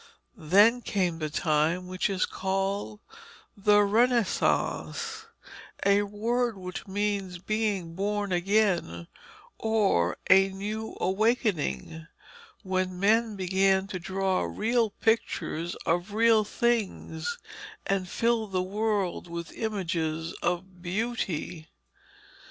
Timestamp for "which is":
1.85-2.25